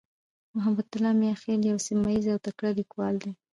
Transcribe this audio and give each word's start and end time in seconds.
محبتالله 0.55 1.11
"میاخېل" 1.21 1.61
یو 1.69 1.77
سیمهییز 1.87 2.25
او 2.33 2.39
تکړه 2.45 2.69
لیکوال 2.79 3.15
دی. 3.23 3.31